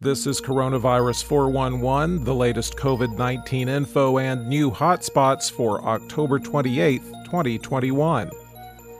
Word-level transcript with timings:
This 0.00 0.28
is 0.28 0.40
Coronavirus 0.40 1.24
411, 1.24 2.22
the 2.22 2.32
latest 2.32 2.76
COVID 2.76 3.18
19 3.18 3.68
info 3.68 4.18
and 4.18 4.46
new 4.46 4.70
hotspots 4.70 5.50
for 5.50 5.84
October 5.84 6.38
28, 6.38 7.02
2021. 7.24 8.30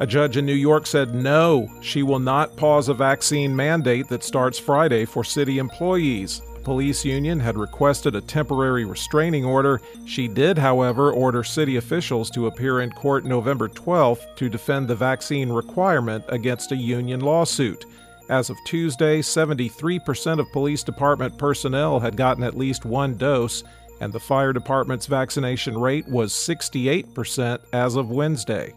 A 0.01 0.07
judge 0.09 0.37
in 0.37 0.45
New 0.45 0.55
York 0.55 0.89
said 0.89 1.15
no, 1.15 1.71
she 1.83 2.03
will 2.03 2.19
not 2.19 2.57
pause 2.57 2.89
a 2.89 2.95
vaccine 2.95 3.55
mandate 3.55 4.09
that 4.09 4.25
starts 4.25 4.59
Friday 4.59 5.05
for 5.05 5.23
city 5.23 5.59
employees. 5.59 6.43
The 6.55 6.61
police 6.65 7.05
union 7.05 7.39
had 7.39 7.57
requested 7.57 8.17
a 8.17 8.21
temporary 8.21 8.85
restraining 8.85 9.45
order. 9.45 9.81
She 10.05 10.27
did, 10.27 10.59
however, 10.59 11.13
order 11.13 11.45
city 11.45 11.77
officials 11.77 12.29
to 12.31 12.49
appear 12.49 12.81
in 12.81 12.91
court 12.91 13.25
November 13.25 13.69
12th 13.69 14.35
to 14.35 14.49
defend 14.49 14.89
the 14.89 14.97
vaccine 14.97 15.51
requirement 15.51 16.25
against 16.27 16.73
a 16.73 16.77
union 16.77 17.21
lawsuit. 17.21 17.85
As 18.29 18.51
of 18.51 18.63
Tuesday, 18.65 19.23
73% 19.23 20.39
of 20.39 20.53
police 20.53 20.83
department 20.83 21.39
personnel 21.39 21.99
had 21.99 22.17
gotten 22.17 22.45
at 22.45 22.59
least 22.59 22.85
one 22.85 23.15
dose, 23.17 23.65
and 24.01 24.13
the 24.13 24.21
fire 24.21 24.53
department's 24.53 25.07
vaccination 25.07 25.79
rate 25.79 26.07
was 26.07 26.33
68% 26.33 27.59
as 27.73 27.97
of 27.97 28.11
Wednesday. 28.11 28.75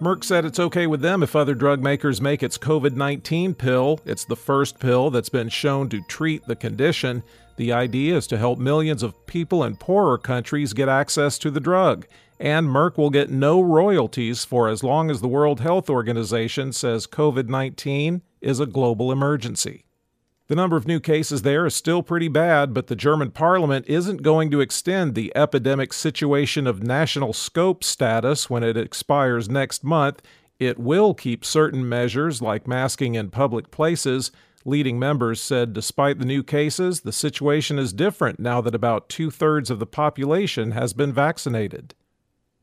Merck 0.00 0.22
said 0.22 0.44
it's 0.44 0.60
okay 0.60 0.86
with 0.86 1.00
them 1.00 1.24
if 1.24 1.34
other 1.34 1.56
drug 1.56 1.82
makers 1.82 2.20
make 2.20 2.44
its 2.44 2.56
COVID 2.56 2.94
19 2.94 3.52
pill. 3.54 3.98
It's 4.04 4.24
the 4.24 4.36
first 4.36 4.78
pill 4.78 5.10
that's 5.10 5.28
been 5.28 5.48
shown 5.48 5.88
to 5.88 6.00
treat 6.02 6.46
the 6.46 6.54
condition. 6.54 7.24
The 7.56 7.72
idea 7.72 8.16
is 8.16 8.28
to 8.28 8.38
help 8.38 8.60
millions 8.60 9.02
of 9.02 9.26
people 9.26 9.64
in 9.64 9.74
poorer 9.74 10.16
countries 10.16 10.72
get 10.72 10.88
access 10.88 11.36
to 11.38 11.50
the 11.50 11.58
drug. 11.58 12.06
And 12.38 12.68
Merck 12.68 12.96
will 12.96 13.10
get 13.10 13.30
no 13.30 13.60
royalties 13.60 14.44
for 14.44 14.68
as 14.68 14.84
long 14.84 15.10
as 15.10 15.20
the 15.20 15.26
World 15.26 15.58
Health 15.58 15.90
Organization 15.90 16.72
says 16.72 17.08
COVID 17.08 17.48
19 17.48 18.22
is 18.40 18.60
a 18.60 18.66
global 18.66 19.12
emergency. 19.12 19.84
The 20.48 20.54
number 20.54 20.76
of 20.76 20.86
new 20.86 20.98
cases 20.98 21.42
there 21.42 21.66
is 21.66 21.74
still 21.74 22.02
pretty 22.02 22.28
bad, 22.28 22.72
but 22.72 22.86
the 22.86 22.96
German 22.96 23.30
parliament 23.32 23.84
isn't 23.86 24.22
going 24.22 24.50
to 24.50 24.60
extend 24.60 25.14
the 25.14 25.30
epidemic 25.36 25.92
situation 25.92 26.66
of 26.66 26.82
national 26.82 27.34
scope 27.34 27.84
status 27.84 28.48
when 28.48 28.62
it 28.62 28.76
expires 28.76 29.50
next 29.50 29.84
month. 29.84 30.22
It 30.58 30.78
will 30.78 31.12
keep 31.12 31.44
certain 31.44 31.86
measures 31.86 32.40
like 32.40 32.66
masking 32.66 33.14
in 33.14 33.30
public 33.30 33.70
places. 33.70 34.32
Leading 34.64 34.98
members 34.98 35.38
said 35.40 35.74
despite 35.74 36.18
the 36.18 36.24
new 36.24 36.42
cases, 36.42 37.02
the 37.02 37.12
situation 37.12 37.78
is 37.78 37.92
different 37.92 38.40
now 38.40 38.62
that 38.62 38.74
about 38.74 39.10
two 39.10 39.30
thirds 39.30 39.70
of 39.70 39.78
the 39.78 39.86
population 39.86 40.70
has 40.70 40.94
been 40.94 41.12
vaccinated. 41.12 41.94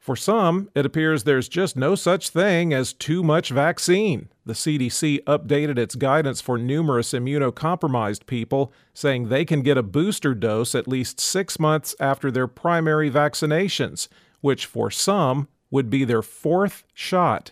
For 0.05 0.15
some, 0.15 0.69
it 0.75 0.85
appears 0.85 1.23
there's 1.23 1.49
just 1.49 1.75
no 1.75 1.95
such 1.95 2.29
thing 2.29 2.75
as 2.75 2.93
too 2.93 3.23
much 3.23 3.49
vaccine. 3.49 4.29
The 4.45 4.53
CDC 4.53 5.23
updated 5.23 5.79
its 5.79 5.95
guidance 5.95 6.41
for 6.41 6.59
numerous 6.59 7.11
immunocompromised 7.11 8.27
people, 8.27 8.71
saying 8.93 9.29
they 9.29 9.45
can 9.45 9.63
get 9.63 9.79
a 9.79 9.81
booster 9.81 10.35
dose 10.35 10.75
at 10.75 10.87
least 10.87 11.19
six 11.19 11.59
months 11.59 11.95
after 11.99 12.29
their 12.29 12.45
primary 12.45 13.09
vaccinations, 13.09 14.07
which 14.41 14.67
for 14.67 14.91
some 14.91 15.47
would 15.71 15.89
be 15.89 16.05
their 16.05 16.21
fourth 16.21 16.83
shot. 16.93 17.51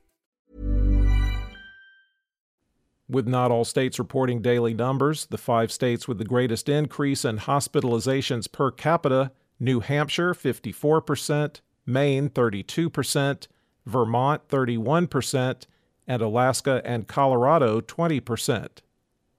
With 3.11 3.27
not 3.27 3.51
all 3.51 3.65
states 3.65 3.99
reporting 3.99 4.41
daily 4.41 4.73
numbers, 4.73 5.25
the 5.25 5.37
five 5.37 5.69
states 5.69 6.07
with 6.07 6.17
the 6.17 6.23
greatest 6.23 6.69
increase 6.69 7.25
in 7.25 7.39
hospitalizations 7.39 8.49
per 8.49 8.71
capita 8.71 9.33
New 9.59 9.81
Hampshire 9.81 10.33
54%, 10.33 11.59
Maine 11.85 12.29
32%, 12.29 13.47
Vermont 13.85 14.47
31%, 14.47 15.65
and 16.07 16.21
Alaska 16.21 16.81
and 16.85 17.05
Colorado 17.05 17.81
20%. 17.81 18.67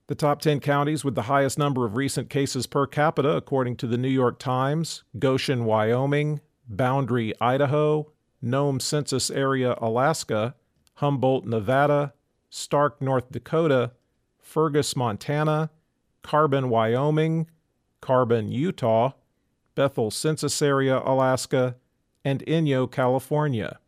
The 0.07 0.15
top 0.17 0.43
10 0.43 0.61
counties 0.61 1.03
with 1.03 1.15
the 1.15 1.23
highest 1.23 1.59
number 1.59 1.87
of 1.87 1.97
recent 1.97 2.29
cases 2.29 2.67
per 2.67 2.87
capita, 2.87 3.31
according 3.31 3.77
to 3.77 3.87
the 3.87 3.97
New 3.97 4.09
York 4.09 4.39
Times 4.39 5.03
Goshen, 5.19 5.65
Wyoming, 5.65 6.43
Boundary, 6.69 7.33
Idaho, 7.41 8.13
Nome 8.43 8.81
Census 8.81 9.31
Area, 9.31 9.79
Alaska, 9.81 10.57
Humboldt, 10.97 11.47
Nevada, 11.47 12.13
Stark, 12.55 13.01
North 13.01 13.33
Dakota, 13.33 13.93
Fergus, 14.39 14.95
Montana, 14.95 15.71
Carbon, 16.21 16.69
Wyoming, 16.69 17.47
Carbon, 18.03 18.53
Utah, 18.53 19.13
Bethel 19.75 20.11
Census 20.11 20.61
Area, 20.61 21.01
Alaska, 21.03 21.77
and 22.23 22.45
Inyo, 22.45 22.91
California. 22.91 23.79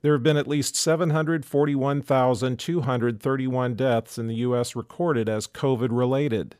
There 0.00 0.14
have 0.14 0.24
been 0.24 0.36
at 0.36 0.48
least 0.48 0.74
741,231 0.74 3.74
deaths 3.76 4.18
in 4.18 4.26
the 4.26 4.34
U.S. 4.34 4.74
recorded 4.74 5.28
as 5.28 5.46
COVID 5.46 5.90
related. 5.92 6.56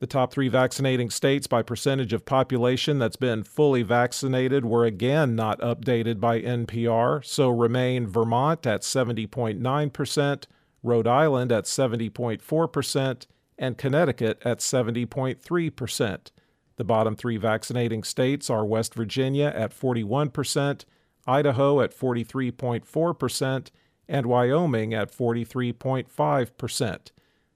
The 0.00 0.08
top 0.08 0.32
three 0.32 0.48
vaccinating 0.48 1.10
states 1.10 1.46
by 1.46 1.62
percentage 1.62 2.12
of 2.12 2.24
population 2.24 2.98
that's 2.98 3.14
been 3.14 3.44
fully 3.44 3.84
vaccinated 3.84 4.64
were 4.64 4.84
again 4.84 5.36
not 5.36 5.60
updated 5.60 6.18
by 6.18 6.40
NPR, 6.40 7.24
so 7.24 7.50
remain 7.50 8.08
Vermont 8.08 8.66
at 8.66 8.82
70.9%, 8.82 10.44
Rhode 10.82 11.06
Island 11.06 11.52
at 11.52 11.64
70.4%, 11.64 13.26
and 13.58 13.78
Connecticut 13.78 14.42
at 14.44 14.58
70.3%. 14.58 16.30
The 16.76 16.84
bottom 16.84 17.14
three 17.14 17.36
vaccinating 17.36 18.02
states 18.02 18.50
are 18.50 18.64
West 18.64 18.94
Virginia 18.94 19.52
at 19.54 19.78
41%, 19.78 20.84
Idaho 21.26 21.80
at 21.80 21.96
43.4%, 21.96 23.70
and 24.08 24.26
Wyoming 24.26 24.94
at 24.94 25.12
43.5%. 25.12 26.98